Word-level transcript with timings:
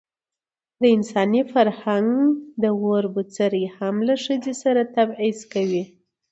د 0.79 0.81
انساني 0.95 1.41
فرهنګ 1.51 2.11
ووړ 2.81 3.03
بڅرى 3.15 3.63
هم 3.77 3.95
له 4.07 4.15
ښځې 4.23 4.53
سره 4.63 4.81
تبعيض 4.95 5.39
کوي. 5.53 5.83